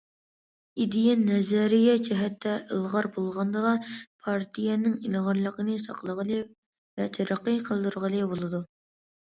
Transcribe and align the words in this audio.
ئىدىيە، 0.85 1.11
نەزەرىيە 1.25 1.93
جەھەتتە 2.07 2.55
ئىلغار 2.77 3.09
بولغاندىلا 3.19 3.75
پارتىيەنىڭ 4.25 4.97
ئىلغارلىقىنى 5.03 5.79
ساقلىغىلى 5.87 6.43
ۋە 6.51 7.11
تەرەققىي 7.21 7.65
قىلدۇرغىلى 7.71 8.27
بولىدۇ. 8.35 8.67